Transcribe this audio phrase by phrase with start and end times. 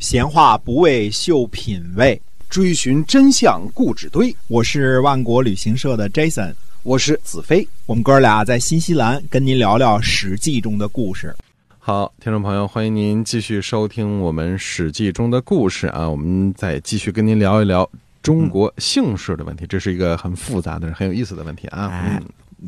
[0.00, 2.18] 闲话不为秀品味，
[2.48, 4.34] 追寻真相故纸堆。
[4.48, 7.68] 我是万国旅行社的 Jason，我是子飞。
[7.84, 11.36] 我们哥俩在新西兰跟您聊聊《史记》中的故事。
[11.78, 16.08] 好，听众朋友，欢迎您继续收听我们《史记》中的故事啊！
[16.08, 17.86] 我们再继续跟您聊一聊
[18.22, 21.88] 中国姓氏的问题，这是一个很复杂的、很有意思的问题啊。
[21.88, 22.18] 哎，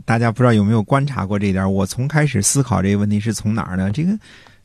[0.05, 1.73] 大家不知道有没有观察过这一点？
[1.73, 3.91] 我从开始思考这个问题是从哪儿呢？
[3.91, 4.11] 这个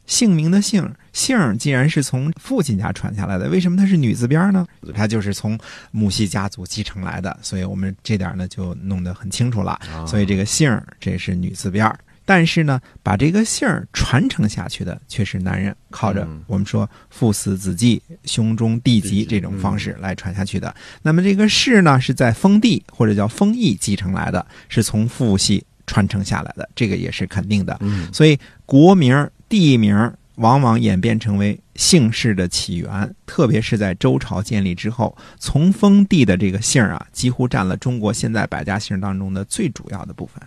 [0.08, 4.66] 姓名的姓姓既然是从父亲家传下来的，为什么它是女字边呢？
[4.96, 5.58] 它就是从
[5.92, 9.80] 母系家族继承来的，所以我们这点呢就弄得很清楚了。
[10.08, 11.94] 所以这个姓这是女字边。
[12.26, 20.76] 但是呢，把这个姓儿传承下去的却是男人，靠着我们说父死子继、兄终弟及这种方式来传下去的。
[21.02, 27.80] 那么这个氏呢，是在封地或者叫封邑继承来的，是从父系传承下来的，这个也是肯定的。
[28.12, 29.16] 所以国名、
[29.50, 40.42] 地名往往演变成为姓氏的起源，特别是在周朝建立之后，从封地的这个姓啊，几乎占了中国现在百家姓当中的最主要的部分。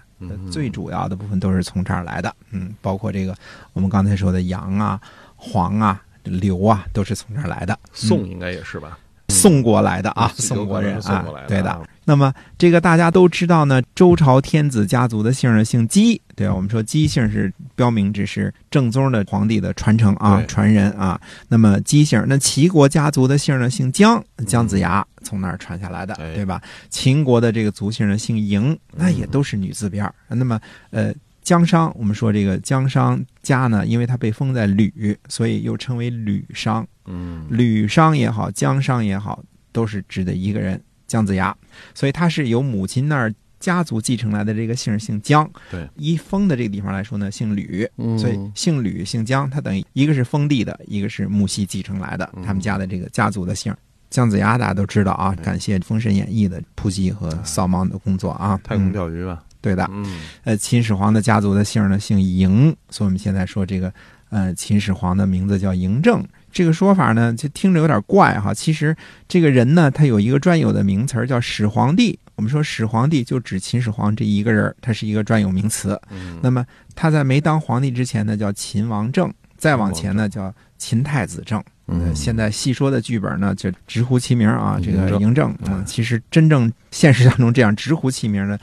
[0.50, 3.34] 最主要的部分都是从这儿来的，嗯，包括这个
[3.72, 5.00] 我们刚才说的杨啊、
[5.34, 7.78] 黄啊、刘啊，都是从这儿来的。
[7.94, 8.98] 宋应该也是吧？
[9.28, 11.80] 宋国来的啊，宋国人啊，对的。
[12.10, 21.20] 那么这个大家都知道呢，周朝天子家族的姓姓姬，对啊，我们说姬姓是标明这是正宗的皇帝的传承啊，传人啊。
[21.46, 26.60] 那么姬姓，那齐国家族的姓呢姓姜，姜子牙从那儿传下来的，对吧？
[26.88, 31.14] 秦国的这个族姓呢姓嬴，那也都是女字边那么呃。
[31.42, 36.86] 姜商，我们说这个姜商家呢，因为他被封在吕，所以又称为吕商。
[37.06, 40.80] 嗯，吕商也好，姜商也好，都是指的一个人
[41.10, 41.54] 姜子牙。
[41.92, 45.50] 所以他是由母亲那儿家族继承来的这个姓姓姜。
[45.70, 47.84] 对，一封的这个地方来说呢，姓吕。
[48.16, 53.74] 所以姓吕姓姜，他等于一个是封地的，一个是母系继承来的，他们家的这个家族的姓。
[54.08, 58.58] 姜子牙大家都知道啊，感谢《封神演义》的普及和扫盲的工作啊。
[58.64, 59.42] 太空钓鱼吧。
[59.60, 63.92] 对的，嗯，呃，秦始皇的家族的姓呢姓嬴，所以我们现在说这个，
[64.30, 66.24] 呃，秦始皇的名字叫嬴政。
[66.52, 68.52] 这个说法呢，就听着有点怪哈。
[68.52, 68.96] 其实
[69.28, 72.18] 这个人呢，他有一个专有的名词叫始皇帝。
[72.36, 76.00] 我们说始皇帝就指秦始皇这一个人，他是一个专有名词。
[76.40, 79.28] 那么他在没当皇帝之前呢，叫秦王政；
[79.58, 81.62] 再往前呢，叫秦太子政。
[81.86, 85.50] 嗯，现在细说的剧本呢，就直呼其名啊，这个嬴政。
[85.66, 88.58] 啊，其实真正现实当中这样直呼其名的。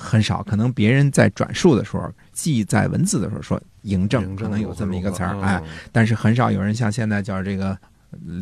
[0.00, 5.60] 很少，可能别人在转述的时候，记在文字的时候说“嬴政”，可能有这么一个词儿，哎，
[5.90, 7.76] 但是很少有人像现在叫这个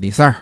[0.00, 0.34] 李四儿、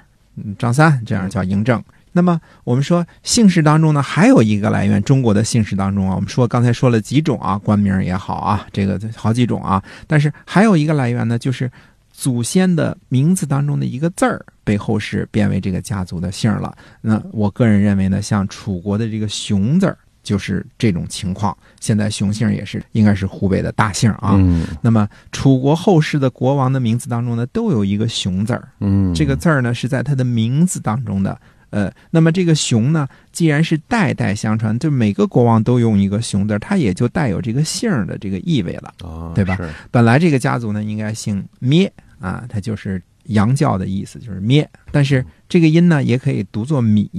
[0.58, 1.82] 张三这样叫嬴政。
[2.16, 11.70] 那么我们说姓氏当中呢，还有一个来源，中国的姓氏当中啊，我们说刚才说了几种啊，官名也好啊，这个好几种啊，但是还有一个来源呢，就是
[12.12, 16.72] 祖先的名字当中的一个字儿被后世变为这个家族的姓了。
[17.00, 19.98] 那我个人认为呢，像楚国的这个熊字儿。
[20.24, 21.56] 就是这种情况。
[21.78, 24.32] 现在熊姓也是，应该是湖北的大姓啊。
[24.34, 24.66] 嗯。
[24.82, 28.68] 那么楚国后世的国王的名字当中呢，都有一个熊字儿。
[28.80, 29.14] 嗯。
[29.14, 31.38] 这个字儿呢是在他的名字当中的。
[31.70, 38.94] 呃，那么这个熊呢，既然是代代相传，就每个国王都用一个熊字，它也就带有这个姓的这个意味了，
[39.34, 39.58] 对吧？
[39.90, 44.70] 本来这个家族呢应该姓咩啊，它就是羊教的意思，就是咩。
[44.92, 47.10] 但是这个音呢也可以读作米。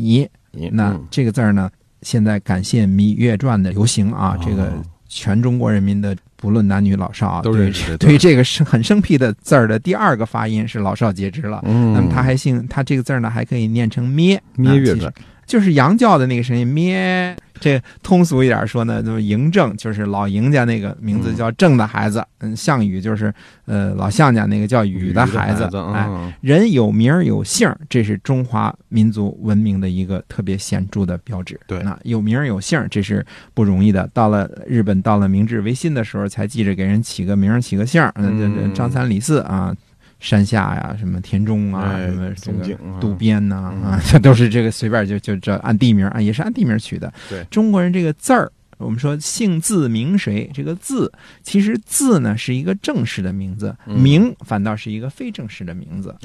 [0.72, 1.70] 那这个字儿呢？
[2.06, 4.72] 现在感谢《芈月传》的流行啊，这个
[5.10, 11.60] 全中国人民的不论男女老少啊，对对这个生很生僻的字儿的第二个发音是老少皆知了。
[11.64, 15.12] 那么他还姓他这个字儿呢，还可以念成咩咩月传，
[15.46, 17.36] 就是羊叫的那个声音咩。
[17.58, 22.24] 这通俗一点说呢，就是嬴政，就是老嬴家那个名字叫郑的孩子。
[22.40, 23.34] 嗯，项羽就是
[23.66, 25.64] 呃老项家那个叫羽的孩子。
[25.94, 31.58] 哎，人有名有姓，这是中华民族文明的一个特别显著的标志。
[31.66, 34.06] 对，那有名有姓，这是不容易的。
[34.14, 38.04] 到了日本，到了明治维新的时候，才记着给人起个名起个姓。
[38.16, 39.74] 嗯，张三李四啊。
[40.25, 41.96] 山下呀，什么田中啊，
[42.36, 47.14] 什么这个渡边呐，啊，这 都是这个随便就就这按地名啊，也是按地名取的。
[47.29, 51.11] 对，中国人这个字儿，我们说姓字名谁，这个字
[51.44, 56.16] 其实字呢是一个正式的名字，名反倒是一个非正式的名字。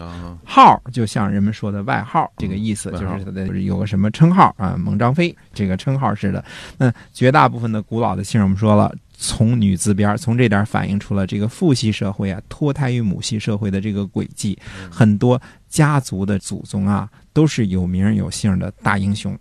[0.46, 6.42] 号就像人们说的外号这个意思，就是有个什么称号啊，蒙张飞这个称号似的。
[6.78, 8.94] 那绝大部分的古老的姓，我们说了。
[9.22, 14.58] 从女字边，从这点反映出了这个父系社会啊脱胎于母系社会的这个轨迹。
[14.90, 19.38] 很多家族的祖宗啊都是有名有姓的大英雄，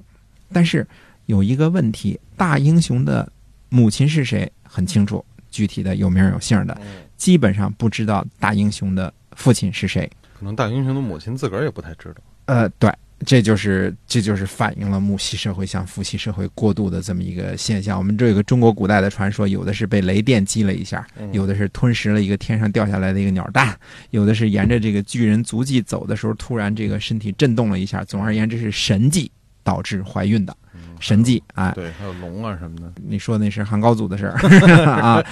[0.51, 0.85] 但是
[1.27, 3.31] 有一个问题：大英雄的
[3.69, 6.79] 母亲是谁很清楚，具体的有名有姓的，
[7.15, 10.11] 基本上不知道大英雄的父亲是谁。
[10.37, 12.15] 可能大英雄的母亲自个儿也不太知道。
[12.45, 12.93] 呃，对，
[13.25, 17.97] 这就是这就是反映了母系社会向父系社会过渡的这么一个现象。
[17.97, 23.77] 我们这有个中国古代的传说，有的是被雷电击了一下，有的是吞食了一个天上掉下来的一个鸟蛋，
[24.11, 28.03] 有的是沿着这个巨人足迹走的时候，突然这个身体震动了一下。
[28.03, 29.31] 总而言之，是神迹
[29.63, 30.55] 导致怀孕的。
[31.01, 31.71] 神迹啊！
[31.71, 32.91] 对，还有龙啊什么的。
[33.07, 34.35] 你说那是汉高祖的事儿
[34.85, 35.23] 啊，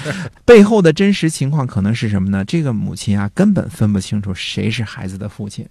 [0.46, 2.44] 背后的真实情况可能是什么呢？
[2.46, 5.68] 这个母亲啊，根本分不清楚谁是孩子的父亲，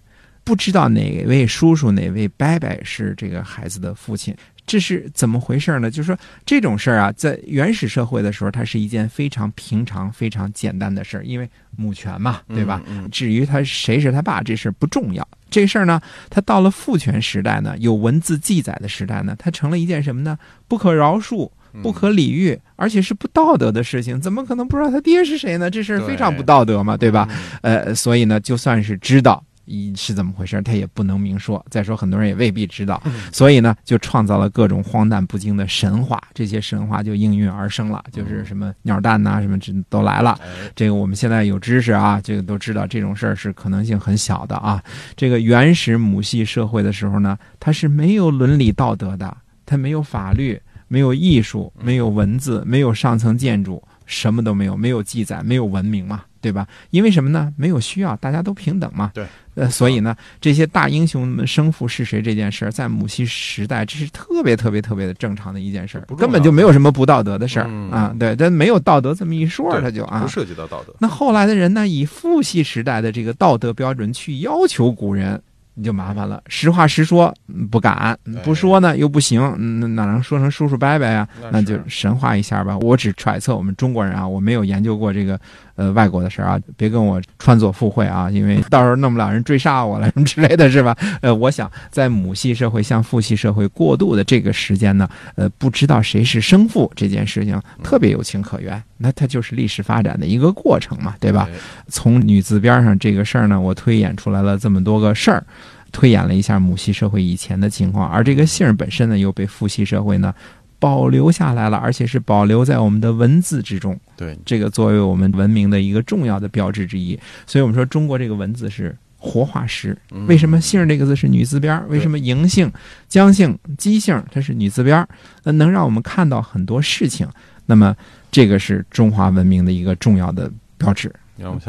[0.47, 4.33] 不知道哪位叔叔、哪位伯伯是这个孩子的父亲。
[4.65, 5.91] 这是怎么回事呢？
[5.91, 12.81] 就是说这种事儿啊，在原始社会的时候，它是一件非常平常、非常简单的事儿，因为母权嘛，对吧？
[13.11, 15.27] 至于他谁是他爸，这事儿不重要。
[15.51, 16.01] 这事儿呢，
[16.31, 20.39] 他到了父权时代呢，有文字记载的时代呢，它成了一件什么呢？
[20.69, 21.51] 不可饶恕、
[21.83, 24.21] 不可理喻，而且是不道德的事情。
[24.21, 25.69] 怎么可能不知道他爹是谁呢？
[25.71, 27.29] 这事儿非常不道德嘛，对吧？
[27.63, 29.43] 呃，所以呢，就算是知道。
[29.67, 31.65] 一是怎么回事，他也不能明说。
[31.69, 33.03] 再说，很多人也未必知道，
[33.33, 36.23] 所以呢，就创造了各种荒诞不经的神话。
[36.33, 40.39] 这些神话就应运而生了，就是什么鸟蛋呐，什么这都来了。
[40.75, 44.83] 这个我们现在有知识啊，这个都知道这种事儿是可能性很小的啊。
[45.17, 56.23] 这个原始母系社会的时候呢，它是没有伦理道德的，它没有法律，没有艺术，没有文字，没有上层建筑，什么都没有，没有记载，没有文明嘛。
[56.47, 56.65] 对吧？
[56.91, 57.53] 因为什么呢？
[57.57, 59.11] 没有需要，大家都平等嘛。
[59.13, 59.27] 对，
[59.57, 68.15] 呃，所以呢，这些大英雄们生父是谁这件事儿，在母系时代，这是特别特别特别的正常的一件事儿，根本就没有什么不道德的事儿啊。
[68.17, 70.95] 对，但没有道德这么一说，他就啊，不涉及到道德。
[71.01, 75.43] 那后来的人呢，以父系时代的这个道德标准去要求古人。
[75.79, 77.31] 你就麻烦了，实话实说
[77.71, 79.43] 不敢，不说呢又不行，
[79.79, 81.29] 那哪能说成叔叔伯伯呀？
[81.53, 82.79] 那就神话一下吧。
[82.79, 85.39] 我只揣测我们中国人啊，我没有研究过这个
[85.77, 90.97] 呃外国的事儿啊，别跟我穿左附会啊，因为到时候弄不了人追杀我了什么之类的是吧？
[91.23, 101.49] 呃，我想在母系社会向父系社会过渡的这个时间呢，呃，不知道谁是生父这件事情特别有情可原，那它就是历史发展的一个过程嘛，对吧？
[101.89, 105.45] 从女字边上这个事儿呢，我推演出来了这么多个事儿。
[105.93, 110.35] 推演了一下母系社会以前的情况，而这个姓本身呢，又被父系社会呢
[110.79, 113.99] 保留下来了，而且是保留在我们的文字之中。
[114.17, 117.19] 对，这个作为我们文明的一个重要的标志之一。
[117.47, 119.97] 所以我们说中国这个文字是活化石。
[120.27, 121.83] 为什么姓这个字是女字边？
[121.89, 122.71] 为什么嬴姓、
[123.09, 125.07] 姜姓、姬姓它是女字边？
[125.45, 127.27] 那能让我们看到很多事情。
[127.67, 127.97] 那么
[128.31, 131.13] 这个是中华文明的一个重要的标志。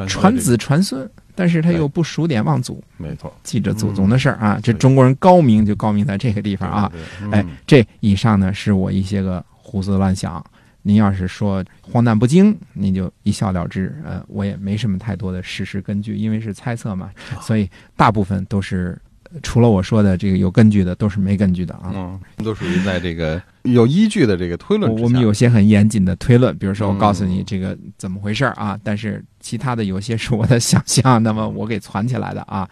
[0.08, 1.10] 传子传孙。
[1.38, 4.60] 但是他又不数典忘祖，没错，记着祖宗的事儿啊。
[4.64, 6.92] 这中国人高明就高明在这个地方啊。
[7.32, 10.44] 哎，这以上呢是我一些个胡思乱想。
[10.82, 13.96] 您要是说荒诞不经，您就一笑了之。
[14.04, 17.12] 呃，我也没什么太多的事实根据，因为是猜测嘛，
[17.42, 19.00] 所以大部分都是。
[19.44, 21.92] 除了我说的这个有根据的，都是没根据的啊。
[21.94, 24.90] 嗯，都属于在这个 有依据的这个推论。
[25.02, 32.70] 我们有些很严谨的推论，比如说我告诉你这个怎么回事啊，但是其他的有些是我的想象，那么我给攒起来的啊。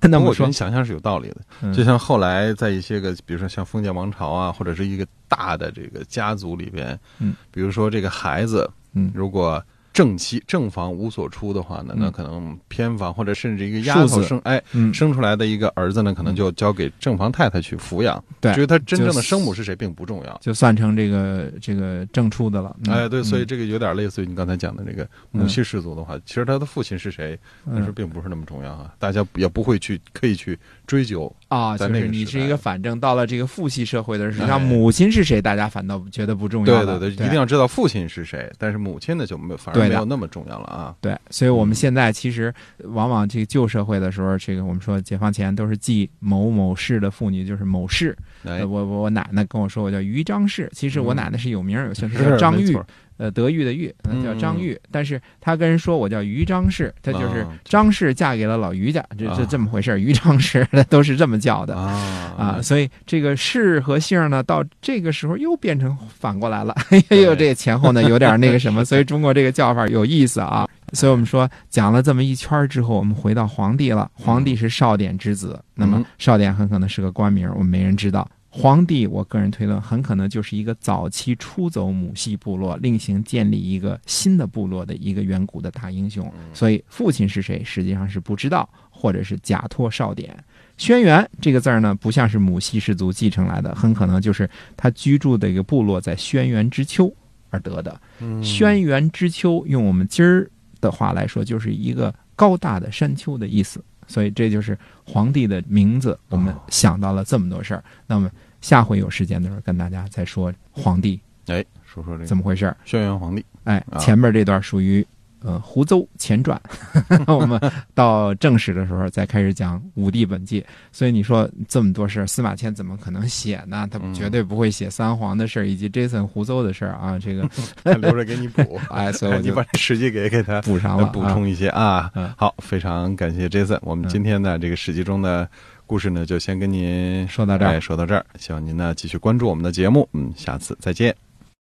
[0.00, 9.64] 那我觉得想象是有道理的，就像后来在一些个，比如说像封建王朝啊，或者是一个大的这个家族里边，嗯，比如说这个孩子，嗯，如果。
[10.00, 14.62] 正妻正房无所出的话呢，那可能偏房或者甚至一个丫头生哎
[14.94, 18.24] 生出来的一个儿子呢，可能就交给正房太太去抚养。
[18.40, 22.74] 对，至于他真正的生母是谁并不重要，就算成这个这个正出的了。
[22.88, 31.76] 哎，对，所以这个有点类似于你刚才讲的这个母系氏族的话，其实他的父亲是谁，那是并不是那么重要啊，大家也不会去刻意去追究啊。
[31.76, 36.84] 就是你是一个反正到了这个父系社会的时候，母亲是谁，大家反倒觉得不重要。
[36.84, 40.94] 对对对，一定要知道父亲是谁，但是母亲呢就没反而没有那么重要了啊。
[41.02, 42.52] 对，所以我们现在其实
[42.84, 48.16] 往往这个旧社会的时候，这个我们说解放前都是记某某氏的妇女，就是某氏。
[48.44, 50.70] 我我我奶奶跟我说，我叫于张氏。
[50.72, 52.78] 其实我奶奶是有名有姓，是叫张玉。
[53.20, 62.34] 呃，德育的育，叫张玉，但是他跟人说我叫于张氏，他就是张氏嫁给了老于家，这这这么回事于张氏都是这么叫的啊。
[62.38, 66.74] 啊，所以这个氏和姓呢，到这个时候又变成反过来了，
[67.10, 70.66] 哎呦这前后呢有点那个什么，所以中国这个叫法有意思啊。
[70.94, 78.26] 所以我们说讲了这么一圈之后，我们回到皇帝了，皇帝是少典之子，那么少典很可能是个官名，我们没人知道。
[78.52, 86.30] 皇帝，我个人推论，很可能就是一个早期出走母系部落，另行建立一个新的部落的一个远古的大英雄。
[86.52, 90.36] 所以，父亲是谁，实际上是不知道，或者是假托少典。
[90.76, 97.12] 轩辕这个字儿呢，不像是母系氏族继承来的，很可能就是他居住的一个部落在轩辕之丘
[97.50, 98.00] 而得的。
[98.42, 103.80] 轩辕之丘，用我们今儿的话来说，就是一个高大的山丘的意思。
[104.10, 104.76] 所以这就是
[105.06, 107.84] 皇帝的名字，我们想到了这么多事儿。
[108.08, 108.28] 那么
[108.60, 112.76] 下回有时间的时候，跟大家再说皇帝哎，说说这个怎么回事儿。
[112.84, 115.06] 轩辕皇帝，哎啊，前面这段属于
[115.42, 116.60] 呃胡诌前传，
[117.26, 117.60] 我们
[117.94, 120.64] 到正史的时候再开始讲武帝本纪。
[120.92, 123.88] 所以你说这么多事儿，司马迁怎么可能写呢？
[123.90, 127.18] 他嗯绝对不会写三皇的事儿以及 Jason 胡诌的事儿啊。
[127.18, 127.48] 这个
[127.96, 128.78] 留着给你补。
[128.90, 132.32] 哎，所以我你就把这史记给给他补上了，补充一些啊嗯。
[132.36, 133.78] 好，非常感谢 Jason。
[133.82, 135.48] 我们嗯今天的这个史记中的
[135.86, 138.24] 故事呢，就先跟您说到这儿哎说到这儿。
[138.38, 140.08] 希望您呢继续关注我们的节目。
[140.12, 141.29] 嗯，下次再见。